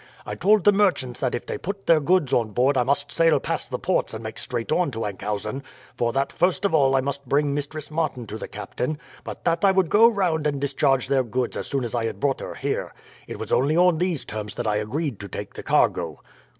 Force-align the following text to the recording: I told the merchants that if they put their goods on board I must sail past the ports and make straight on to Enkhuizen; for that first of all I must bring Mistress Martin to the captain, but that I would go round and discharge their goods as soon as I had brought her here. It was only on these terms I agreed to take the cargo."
I 0.25 0.33
told 0.33 0.63
the 0.63 0.71
merchants 0.71 1.19
that 1.19 1.35
if 1.35 1.45
they 1.45 1.59
put 1.59 1.85
their 1.85 1.99
goods 1.99 2.33
on 2.33 2.53
board 2.53 2.75
I 2.75 2.81
must 2.81 3.11
sail 3.11 3.39
past 3.39 3.69
the 3.69 3.77
ports 3.77 4.15
and 4.15 4.23
make 4.23 4.39
straight 4.39 4.71
on 4.71 4.89
to 4.89 5.05
Enkhuizen; 5.05 5.61
for 5.95 6.11
that 6.11 6.31
first 6.33 6.65
of 6.65 6.73
all 6.73 6.95
I 6.95 7.01
must 7.01 7.29
bring 7.29 7.53
Mistress 7.53 7.91
Martin 7.91 8.25
to 8.25 8.39
the 8.39 8.47
captain, 8.47 8.97
but 9.23 9.45
that 9.45 9.63
I 9.63 9.69
would 9.71 9.89
go 9.91 10.07
round 10.07 10.47
and 10.47 10.59
discharge 10.59 11.07
their 11.07 11.23
goods 11.23 11.55
as 11.55 11.67
soon 11.67 11.83
as 11.83 11.93
I 11.93 12.05
had 12.05 12.19
brought 12.19 12.39
her 12.39 12.55
here. 12.55 12.95
It 13.27 13.37
was 13.37 13.51
only 13.51 13.77
on 13.77 13.99
these 13.99 14.25
terms 14.25 14.57
I 14.59 14.77
agreed 14.77 15.19
to 15.19 15.27
take 15.27 15.53
the 15.53 15.61
cargo." 15.61 16.19